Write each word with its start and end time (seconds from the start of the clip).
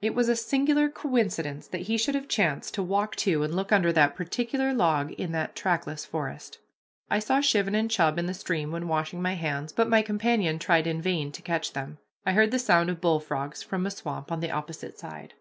It 0.00 0.14
was 0.14 0.30
a 0.30 0.34
singular 0.36 0.88
coincidence 0.88 1.68
that 1.68 1.82
he 1.92 1.98
should 1.98 2.14
have 2.14 2.26
chanced 2.26 2.72
to 2.72 2.82
walk 2.82 3.14
to 3.16 3.42
and 3.42 3.54
look 3.54 3.70
under 3.70 3.92
that 3.92 4.14
particular 4.16 4.72
log 4.72 5.12
in 5.12 5.32
that 5.32 5.54
trackless 5.54 6.06
forest. 6.06 6.56
I 7.10 7.18
saw 7.18 7.42
chivin 7.42 7.74
and 7.74 7.90
chub 7.90 8.18
in 8.18 8.24
the 8.24 8.32
stream 8.32 8.70
when 8.72 8.88
washing 8.88 9.20
my 9.20 9.34
hands, 9.34 9.74
but 9.74 9.86
my 9.90 10.00
companion 10.00 10.58
tried 10.58 10.86
in 10.86 11.02
vain 11.02 11.32
to 11.32 11.42
catch 11.42 11.74
them. 11.74 11.98
I 12.24 12.32
heard 12.32 12.50
the 12.50 12.58
sound 12.58 12.88
of 12.88 13.02
bullfrogs 13.02 13.62
from 13.62 13.84
a 13.84 13.90
swamp 13.90 14.32
on 14.32 14.40
the 14.40 14.50
opposite 14.52 14.98
side. 14.98 15.34